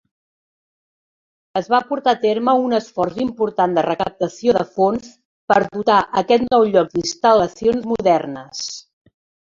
Es 1.59 1.67
va 1.73 1.79
portar 1.89 2.13
a 2.15 2.19
terme 2.23 2.55
un 2.69 2.73
esforç 2.77 3.19
important 3.25 3.77
de 3.79 3.83
recaptació 3.89 4.55
de 4.59 4.65
fons 4.79 5.11
per 5.53 5.59
dotar 5.79 5.99
aquest 6.23 6.47
nou 6.49 6.67
lloc 6.73 6.93
d'instal·lacions 6.97 7.89
modernes. 7.93 8.67